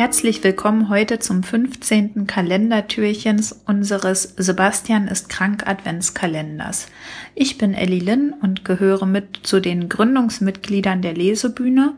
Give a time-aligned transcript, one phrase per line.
[0.00, 2.26] Herzlich willkommen heute zum 15.
[2.26, 6.86] Kalendertürchens unseres Sebastian ist krank Adventskalenders.
[7.34, 11.92] Ich bin Elli Lynn und gehöre mit zu den Gründungsmitgliedern der Lesebühne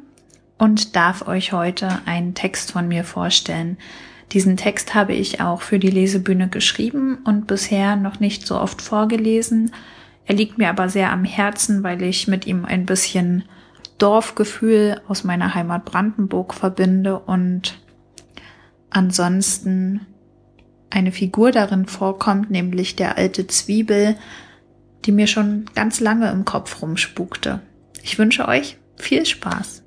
[0.58, 3.76] und darf euch heute einen Text von mir vorstellen.
[4.32, 8.82] Diesen Text habe ich auch für die Lesebühne geschrieben und bisher noch nicht so oft
[8.82, 9.70] vorgelesen.
[10.26, 13.44] Er liegt mir aber sehr am Herzen, weil ich mit ihm ein bisschen
[13.98, 17.78] Dorfgefühl aus meiner Heimat Brandenburg verbinde und
[18.92, 20.06] ansonsten
[20.90, 24.16] eine Figur darin vorkommt, nämlich der alte Zwiebel,
[25.04, 27.60] die mir schon ganz lange im Kopf rumspukte.
[28.02, 29.84] Ich wünsche euch viel Spaß.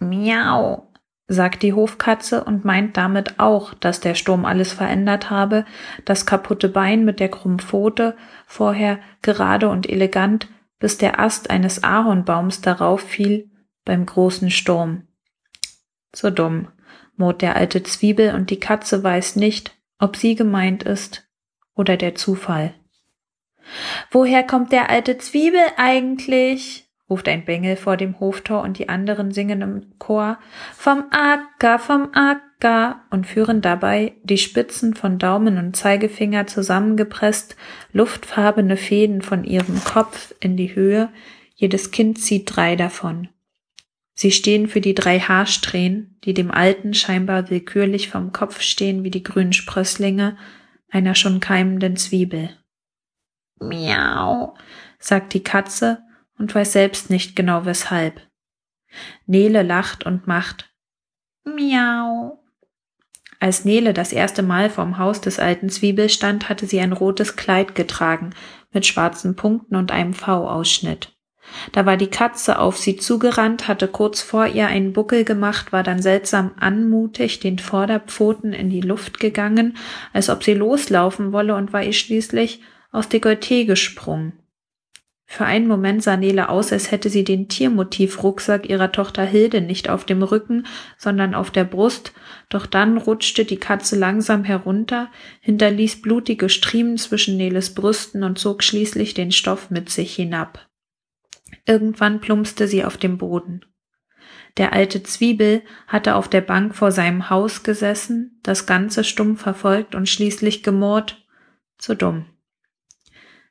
[0.00, 0.88] Miau,
[1.26, 5.64] sagt die Hofkatze und meint damit auch, dass der Sturm alles verändert habe,
[6.04, 11.82] das kaputte Bein mit der krummen Pfote, vorher gerade und elegant, bis der Ast eines
[11.82, 13.50] Ahornbaums darauf fiel
[13.84, 15.08] beim großen Sturm.
[16.14, 16.68] So dumm,
[17.16, 21.28] murrt der alte Zwiebel und die Katze weiß nicht, ob sie gemeint ist
[21.74, 22.74] oder der Zufall.
[24.10, 26.84] Woher kommt der alte Zwiebel eigentlich?
[27.08, 30.38] ruft ein Bengel vor dem Hoftor und die anderen singen im Chor
[30.74, 37.56] Vom Acker, vom Acker und führen dabei die Spitzen von Daumen und Zeigefinger zusammengepresst,
[37.92, 41.10] luftfarbene Fäden von ihrem Kopf in die Höhe,
[41.54, 43.28] jedes Kind zieht drei davon.
[44.14, 49.10] Sie stehen für die drei Haarsträhnen, die dem Alten scheinbar willkürlich vom Kopf stehen wie
[49.10, 50.36] die grünen Sprösslinge
[50.88, 52.56] einer schon keimenden Zwiebel.
[53.58, 54.56] Miau,
[54.98, 56.02] sagt die Katze
[56.38, 58.20] und weiß selbst nicht genau weshalb.
[59.26, 60.72] Nele lacht und macht
[61.44, 62.40] Miau.
[63.40, 67.36] Als Nele das erste Mal vorm Haus des alten Zwiebel stand, hatte sie ein rotes
[67.36, 68.30] Kleid getragen
[68.72, 71.13] mit schwarzen Punkten und einem V-Ausschnitt.
[71.72, 75.82] Da war die Katze auf sie zugerannt, hatte kurz vor ihr einen Buckel gemacht, war
[75.82, 79.76] dann seltsam anmutig den Vorderpfoten in die Luft gegangen,
[80.12, 82.60] als ob sie loslaufen wolle und war ihr schließlich
[82.92, 84.34] aus Dekolleté gesprungen.
[85.26, 89.88] Für einen Moment sah Nele aus, als hätte sie den Tiermotiv-Rucksack ihrer Tochter Hilde nicht
[89.88, 90.66] auf dem Rücken,
[90.96, 92.12] sondern auf der Brust,
[92.50, 95.10] doch dann rutschte die Katze langsam herunter,
[95.40, 100.68] hinterließ blutige Striemen zwischen Neles Brüsten und zog schließlich den Stoff mit sich hinab.
[101.66, 103.64] Irgendwann plumpste sie auf dem Boden.
[104.56, 109.94] Der alte Zwiebel hatte auf der Bank vor seinem Haus gesessen, das Ganze stumm verfolgt
[109.94, 111.26] und schließlich gemurrt,
[111.78, 112.26] zu dumm.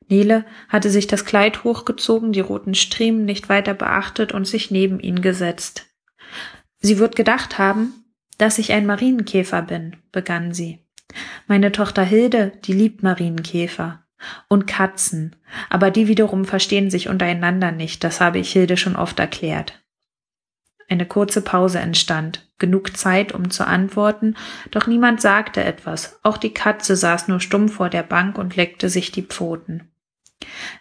[0.08, 5.00] Nele hatte sich das Kleid hochgezogen, die roten Striemen nicht weiter beachtet und sich neben
[5.00, 5.88] ihn gesetzt.
[6.80, 7.94] Sie wird gedacht haben,
[8.38, 10.86] dass ich ein Marienkäfer bin, begann sie.
[11.48, 14.03] Meine Tochter Hilde, die liebt Marienkäfer
[14.48, 15.36] und Katzen,
[15.70, 19.84] aber die wiederum verstehen sich untereinander nicht, das habe ich Hilde schon oft erklärt.
[20.90, 24.36] Eine kurze Pause entstand, genug Zeit, um zu antworten,
[24.72, 28.90] doch niemand sagte etwas, auch die Katze saß nur stumm vor der Bank und leckte
[28.90, 29.90] sich die Pfoten.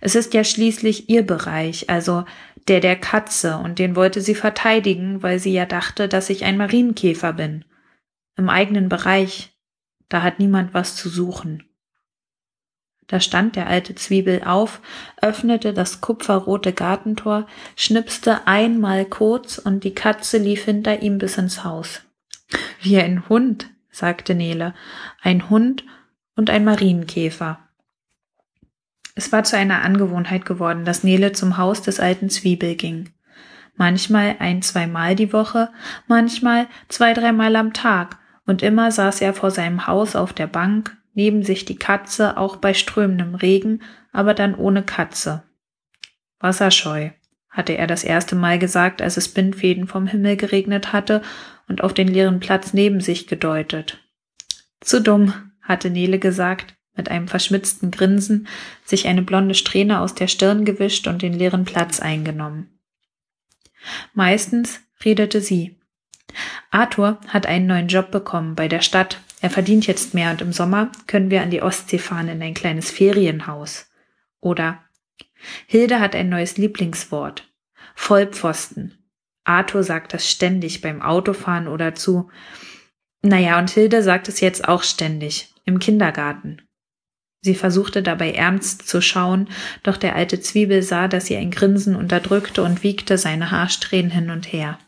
[0.01, 2.25] Es ist ja schließlich ihr Bereich, also
[2.69, 6.57] der der Katze, und den wollte sie verteidigen, weil sie ja dachte, dass ich ein
[6.57, 7.65] Marienkäfer bin.
[8.37, 9.53] Im eigenen Bereich,
[10.09, 11.65] da hat niemand was zu suchen.
[13.07, 14.81] Da stand der alte Zwiebel auf,
[15.21, 17.47] öffnete das kupferrote Gartentor,
[17.77, 22.03] schnipste einmal kurz und die Katze lief hinter ihm bis ins Haus.
[22.81, 24.75] Wie ein Hund, sagte Nele,
[25.21, 25.85] ein Hund
[26.37, 27.59] und ein Marienkäfer.
[29.15, 33.11] Es war zu einer Angewohnheit geworden, dass Nele zum Haus des alten Zwiebel ging.
[33.77, 35.71] Manchmal ein, zweimal die Woche,
[36.07, 40.97] manchmal zwei, dreimal am Tag, und immer saß er vor seinem Haus auf der Bank,
[41.15, 45.43] neben sich die Katze, auch bei strömendem Regen, aber dann ohne Katze.
[46.39, 47.11] Wasserscheu,
[47.51, 51.23] hatte er das erste Mal gesagt, als es Bindfäden vom Himmel geregnet hatte
[51.69, 53.99] und auf den leeren Platz neben sich gedeutet.
[54.81, 58.49] Zu dumm, hatte Nele gesagt, mit einem verschmitzten Grinsen,
[58.85, 62.79] sich eine blonde Strähne aus der Stirn gewischt und den leeren Platz eingenommen.
[64.15, 65.77] Meistens redete sie.
[66.71, 69.21] Arthur hat einen neuen Job bekommen bei der Stadt.
[69.43, 72.55] Er verdient jetzt mehr und im Sommer können wir an die Ostsee fahren in ein
[72.55, 73.91] kleines Ferienhaus.
[74.41, 74.85] Oder
[75.67, 77.53] Hilde hat ein neues Lieblingswort.
[77.97, 79.05] Vollpfosten.
[79.43, 82.31] Arthur sagt das ständig beim Autofahren oder zu.
[83.23, 86.63] Naja, und Hilde sagt es jetzt auch ständig im Kindergarten.
[87.41, 89.49] Sie versuchte dabei ernst zu schauen,
[89.83, 94.31] doch der alte Zwiebel sah, dass sie ein Grinsen unterdrückte und wiegte seine Haarsträhnen hin
[94.31, 94.79] und her.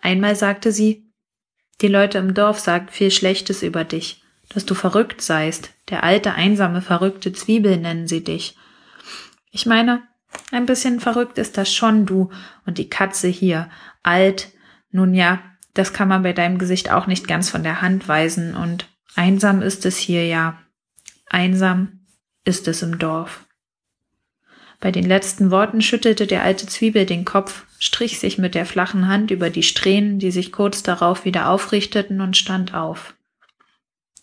[0.00, 1.07] Einmal sagte sie,
[1.80, 6.34] die Leute im Dorf sagen viel Schlechtes über dich, dass du verrückt seist, der alte,
[6.34, 8.56] einsame, verrückte Zwiebel nennen sie dich.
[9.50, 10.02] Ich meine,
[10.50, 12.30] ein bisschen verrückt ist das schon du
[12.66, 13.70] und die Katze hier,
[14.02, 14.48] alt,
[14.90, 15.40] nun ja,
[15.74, 19.62] das kann man bei deinem Gesicht auch nicht ganz von der Hand weisen und einsam
[19.62, 20.58] ist es hier ja.
[21.26, 22.00] Einsam
[22.44, 23.44] ist es im Dorf.
[24.80, 29.08] Bei den letzten Worten schüttelte der alte Zwiebel den Kopf, strich sich mit der flachen
[29.08, 33.16] Hand über die Strähnen, die sich kurz darauf wieder aufrichteten, und stand auf.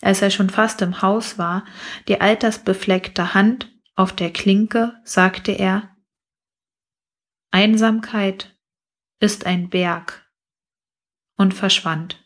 [0.02, 1.66] Als er schon fast im Haus war,
[2.08, 5.96] die altersbefleckte Hand auf der Klinke, sagte er
[7.52, 8.56] Einsamkeit
[9.20, 10.30] ist ein Berg
[11.38, 12.22] und verschwand.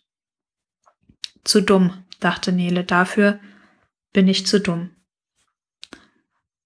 [1.43, 3.39] Zu dumm, dachte Nele, dafür
[4.11, 4.95] bin ich zu dumm.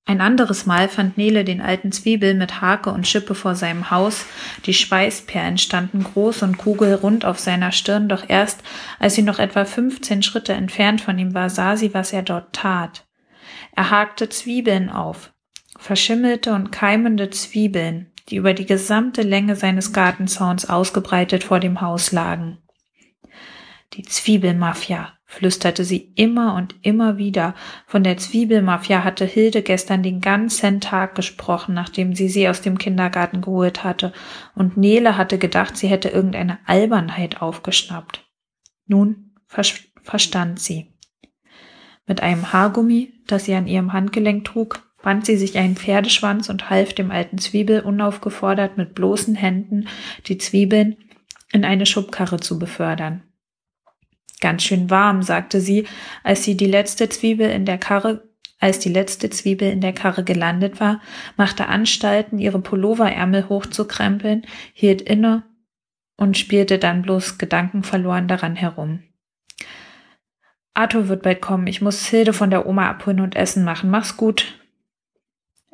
[0.05, 4.25] Ein anderes Mal fand Nele den alten Zwiebel mit Hake und Schippe vor seinem Haus.
[4.65, 8.63] Die Schweißperlen standen groß und kugelrund auf seiner Stirn, doch erst
[8.99, 12.51] als sie noch etwa 15 Schritte entfernt von ihm war, sah sie, was er dort
[12.53, 13.05] tat.
[13.75, 15.31] Er hakte Zwiebeln auf,
[15.77, 22.11] verschimmelte und keimende Zwiebeln, die über die gesamte Länge seines Gartenzauns ausgebreitet vor dem Haus
[22.11, 22.57] lagen.
[23.93, 27.55] Die Zwiebelmafia, flüsterte sie immer und immer wieder.
[27.87, 32.77] Von der Zwiebelmafia hatte Hilde gestern den ganzen Tag gesprochen, nachdem sie sie aus dem
[32.77, 34.13] Kindergarten geholt hatte,
[34.53, 38.23] und Nele hatte gedacht, sie hätte irgendeine Albernheit aufgeschnappt.
[38.85, 40.93] Nun verstand sie.
[42.05, 46.69] Mit einem Haargummi, das sie an ihrem Handgelenk trug, band sie sich einen Pferdeschwanz und
[46.69, 49.87] half dem alten Zwiebel unaufgefordert mit bloßen Händen
[50.27, 50.95] die Zwiebeln
[51.51, 53.23] in eine Schubkarre zu befördern.
[54.43, 55.87] Ganz schön warm, sagte sie,
[56.21, 58.27] als sie die letzte Zwiebel in der Karre
[58.59, 61.01] als die letzte Zwiebel in der Karre gelandet war,
[61.37, 65.43] machte Anstalten, ihre Pulloverärmel hochzukrempeln, hielt inne
[66.17, 69.03] und spielte dann bloß gedankenverloren daran herum.
[70.73, 71.67] Arthur wird bald kommen.
[71.67, 73.89] Ich muss Hilde von der Oma abholen und Essen machen.
[73.89, 74.59] Mach's gut.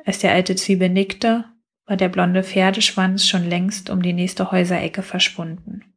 [0.04, 1.44] Als der alte Zwiebel nickte,
[1.86, 5.89] war der blonde Pferdeschwanz schon längst um die nächste Häuserecke verschwunden.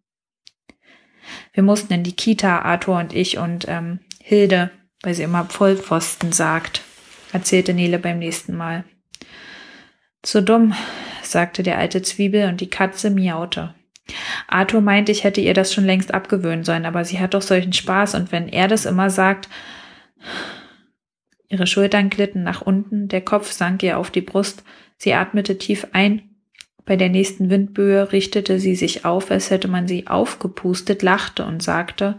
[1.53, 4.71] Wir mussten in die Kita, Arthur und ich und ähm, Hilde,
[5.01, 6.81] weil sie immer Vollpfosten sagt,
[7.31, 8.83] erzählte Nele beim nächsten Mal.
[10.21, 10.73] Zu dumm,
[11.21, 13.73] sagte der alte Zwiebel und die Katze miaute.
[14.47, 17.73] Arthur meinte, ich hätte ihr das schon längst abgewöhnen sollen, aber sie hat doch solchen
[17.73, 19.49] Spaß und wenn er das immer sagt.
[21.47, 24.63] Ihre Schultern glitten nach unten, der Kopf sank ihr auf die Brust,
[24.97, 26.32] sie atmete tief ein
[26.85, 31.63] bei der nächsten Windböe richtete sie sich auf, als hätte man sie aufgepustet, lachte und
[31.63, 32.17] sagte,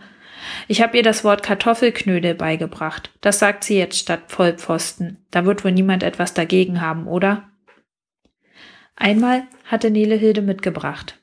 [0.69, 3.11] ich habe ihr das Wort Kartoffelknödel beigebracht.
[3.21, 5.19] Das sagt sie jetzt statt Vollpfosten.
[5.31, 7.49] Da wird wohl niemand etwas dagegen haben, oder?
[8.97, 11.19] Einmal hatte Nele Hilde mitgebracht.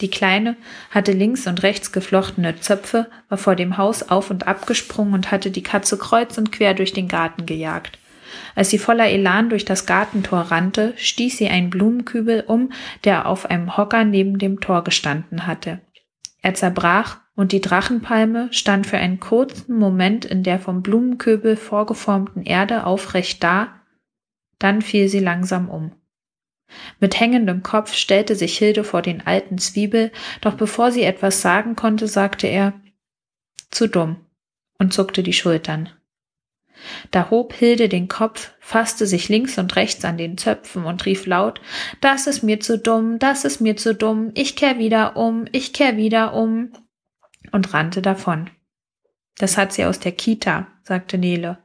[0.00, 0.56] Die Kleine
[0.90, 5.50] hatte links und rechts geflochtene Zöpfe, war vor dem Haus auf und abgesprungen und hatte
[5.50, 7.98] die Katze kreuz und quer durch den Garten gejagt.
[8.54, 12.72] Als sie voller Elan durch das Gartentor rannte, stieß sie einen Blumenkübel um,
[13.04, 15.80] der auf einem Hocker neben dem Tor gestanden hatte.
[16.42, 22.42] Er zerbrach und die Drachenpalme stand für einen kurzen Moment in der vom Blumenkübel vorgeformten
[22.44, 23.80] Erde aufrecht da,
[24.58, 25.92] dann fiel sie langsam um.
[27.00, 31.76] Mit hängendem Kopf stellte sich Hilde vor den alten Zwiebel, doch bevor sie etwas sagen
[31.76, 32.72] konnte, sagte er
[33.70, 34.16] zu dumm
[34.78, 35.90] und zuckte die Schultern.
[37.10, 41.26] Da hob Hilde den Kopf, fasste sich links und rechts an den Zöpfen und rief
[41.26, 41.60] laut
[42.00, 45.72] Das ist mir zu dumm, das ist mir zu dumm, ich kehr wieder um, ich
[45.72, 46.72] kehr wieder um
[47.52, 48.50] und rannte davon.
[49.38, 51.58] Das hat sie aus der Kita, sagte Nele.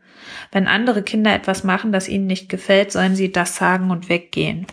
[0.51, 4.67] Wenn andere Kinder etwas machen, das ihnen nicht gefällt, sollen sie das sagen und weggehen.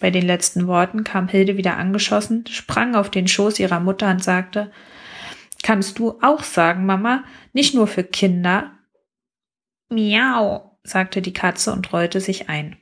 [0.00, 4.24] Bei den letzten Worten kam Hilde wieder angeschossen, sprang auf den Schoß ihrer Mutter und
[4.24, 4.70] sagte
[5.62, 8.72] Kannst du auch sagen, Mama, nicht nur für Kinder,
[9.90, 12.76] Miau, sagte die Katze und rollte sich ein.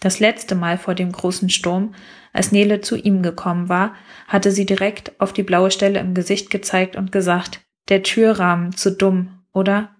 [0.00, 1.94] Das letzte Mal vor dem großen Sturm,
[2.32, 3.94] als Nele zu ihm gekommen war,
[4.26, 8.96] hatte sie direkt auf die blaue Stelle im Gesicht gezeigt und gesagt, der Türrahmen zu
[8.96, 9.94] dumm, oder?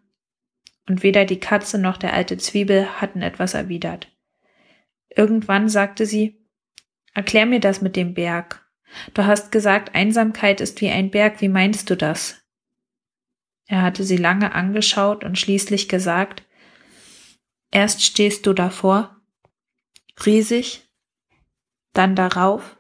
[0.89, 4.09] Und weder die Katze noch der alte Zwiebel hatten etwas erwidert.
[5.15, 6.41] Irgendwann sagte sie,
[7.13, 8.65] Erklär mir das mit dem Berg.
[9.15, 12.40] Du hast gesagt, Einsamkeit ist wie ein Berg, wie meinst du das?
[13.71, 16.43] Er hatte sie lange angeschaut und schließlich gesagt,
[17.71, 19.17] erst stehst du davor,
[20.27, 20.91] riesig,
[21.93, 22.77] dann darauf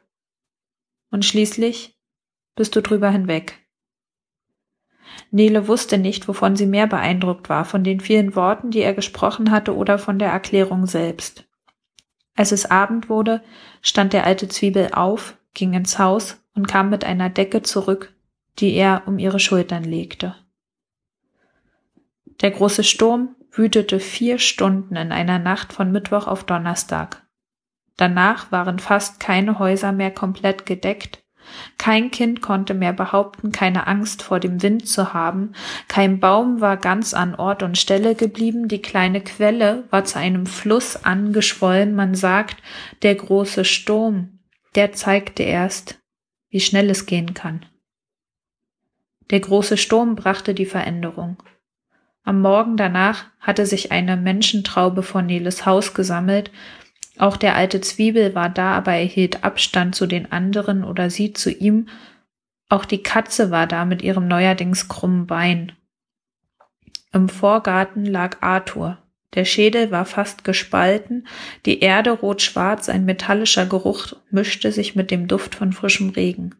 [1.12, 1.96] und schließlich
[2.56, 3.64] bist du drüber hinweg.
[5.30, 9.52] Nele wusste nicht, wovon sie mehr beeindruckt war, von den vielen Worten, die er gesprochen
[9.52, 11.44] hatte, oder von der Erklärung selbst.
[12.34, 13.44] Als es Abend wurde,
[13.80, 18.12] stand der alte Zwiebel auf, ging ins Haus und kam mit einer Decke zurück,
[18.58, 20.34] die er um ihre Schultern legte.
[22.40, 27.26] Der große Sturm wütete vier Stunden in einer Nacht von Mittwoch auf Donnerstag.
[27.96, 31.22] Danach waren fast keine Häuser mehr komplett gedeckt,
[31.78, 35.52] Kein Kind konnte mehr behaupten, keine Angst vor dem Wind zu haben.
[35.88, 38.68] Kein Baum war ganz an Ort und Stelle geblieben.
[38.68, 41.94] Die kleine Quelle war zu einem Fluss angeschwollen.
[41.94, 42.62] Man sagt,
[43.02, 44.40] der große Sturm,
[44.74, 46.00] der zeigte erst,
[46.50, 47.66] wie schnell es gehen kann.
[49.30, 51.42] Der große Sturm brachte die Veränderung.
[52.22, 56.50] Am Morgen danach hatte sich eine Menschentraube vor Neles Haus gesammelt,
[57.20, 61.34] auch der alte Zwiebel war da, aber er hielt Abstand zu den anderen oder sie
[61.34, 61.86] zu ihm.
[62.70, 65.72] Auch die Katze war da mit ihrem neuerdings krummen Bein.
[67.12, 68.96] Im Vorgarten lag Arthur.
[69.34, 71.26] Der Schädel war fast gespalten,
[71.66, 76.54] die Erde rot-schwarz, ein metallischer Geruch mischte sich mit dem Duft von frischem Regen.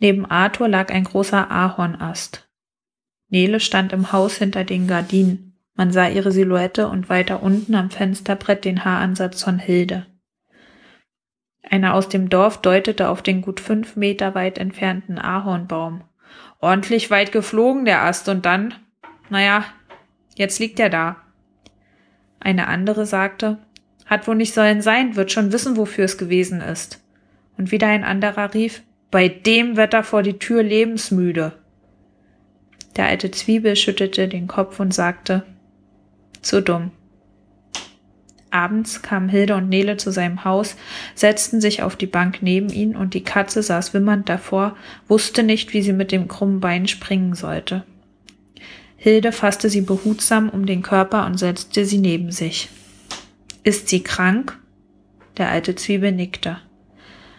[0.00, 2.45] Neben Arthur lag ein großer Ahornast.
[3.28, 5.54] Nele stand im Haus hinter den Gardinen.
[5.74, 10.06] Man sah ihre Silhouette und weiter unten am Fensterbrett den Haaransatz von Hilde.
[11.68, 16.02] Einer aus dem Dorf deutete auf den gut fünf Meter weit entfernten Ahornbaum.
[16.60, 18.74] Ordentlich weit geflogen, der Ast, und dann,
[19.28, 19.64] naja,
[20.36, 21.16] jetzt liegt er da.
[22.40, 23.58] Eine andere sagte,
[24.06, 27.02] hat wohl nicht sollen sein, wird schon wissen, wofür es gewesen ist.
[27.58, 31.52] Und wieder ein anderer rief, bei dem Wetter vor die Tür lebensmüde.
[32.96, 35.44] Der alte Zwiebel schüttelte den Kopf und sagte,
[36.40, 36.92] zu dumm.
[38.50, 40.76] Abends kamen Hilde und Nele zu seinem Haus,
[41.14, 44.76] setzten sich auf die Bank neben ihn und die Katze saß wimmernd davor,
[45.08, 47.84] wusste nicht, wie sie mit dem krummen Bein springen sollte.
[48.96, 52.70] Hilde fasste sie behutsam um den Körper und setzte sie neben sich.
[53.62, 54.58] Ist sie krank?
[55.36, 56.58] Der alte Zwiebel nickte.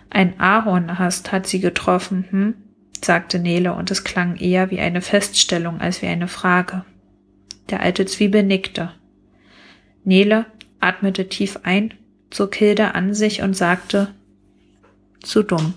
[0.09, 2.53] Ein Ahornhast hat sie getroffen, hm?
[3.05, 6.85] Sagte Nele, und es klang eher wie eine Feststellung als wie eine Frage.
[7.69, 8.91] Der alte Zwiebel nickte.
[10.03, 10.45] Nele
[10.79, 11.93] atmete tief ein,
[12.29, 14.13] zog Hilde an sich und sagte,
[15.21, 15.73] zu dumm.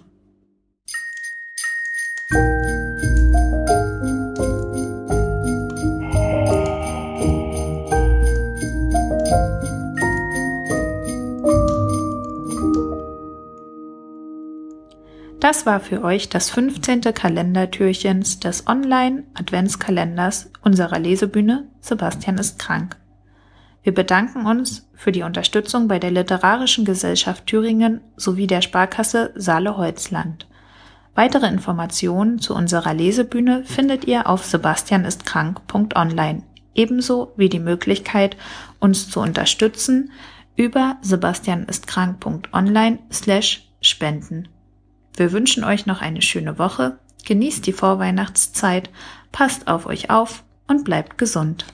[15.51, 17.01] Das war für euch das 15.
[17.13, 22.97] Kalendertürchens des Online-Adventskalenders unserer Lesebühne Sebastian ist krank.
[23.83, 30.47] Wir bedanken uns für die Unterstützung bei der Literarischen Gesellschaft Thüringen sowie der Sparkasse Saale-Holzland.
[31.17, 36.45] Weitere Informationen zu unserer Lesebühne findet ihr auf sebastianistkrank.online,
[36.77, 38.37] ebenso wie die Möglichkeit,
[38.79, 40.13] uns zu unterstützen
[40.55, 44.47] über sebastianistkrank.online slash spenden.
[45.21, 48.89] Wir wünschen euch noch eine schöne Woche, genießt die Vorweihnachtszeit,
[49.33, 51.67] passt auf euch auf und bleibt gesund.